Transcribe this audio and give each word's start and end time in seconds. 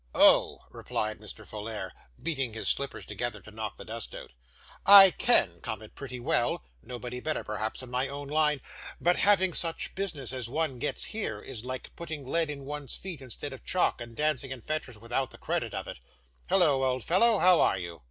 'Oh!' 0.15 0.61
replied 0.71 1.19
Mr. 1.19 1.45
Folair, 1.47 1.91
beating 2.23 2.53
his 2.53 2.67
slippers 2.67 3.05
together, 3.05 3.39
to 3.41 3.51
knock 3.51 3.77
the 3.77 3.85
dust 3.85 4.15
out; 4.15 4.31
'I 4.87 5.11
CAN 5.11 5.61
come 5.61 5.83
it 5.83 5.93
pretty 5.93 6.19
well 6.19 6.63
nobody 6.81 7.19
better, 7.19 7.43
perhaps, 7.43 7.83
in 7.83 7.91
my 7.91 8.07
own 8.07 8.27
line 8.27 8.61
but 8.99 9.17
having 9.17 9.53
such 9.53 9.93
business 9.93 10.33
as 10.33 10.49
one 10.49 10.79
gets 10.79 11.03
here, 11.03 11.39
is 11.39 11.65
like 11.65 11.95
putting 11.95 12.25
lead 12.25 12.49
on 12.49 12.65
one's 12.65 12.95
feet 12.95 13.21
instead 13.21 13.53
of 13.53 13.63
chalk, 13.63 14.01
and 14.01 14.15
dancing 14.15 14.49
in 14.49 14.61
fetters 14.63 14.97
without 14.97 15.29
the 15.29 15.37
credit 15.37 15.71
of 15.75 15.87
it. 15.87 15.99
Holloa, 16.49 16.89
old 16.93 17.03
fellow, 17.03 17.37
how 17.37 17.61
are 17.61 17.77
you? 17.77 17.99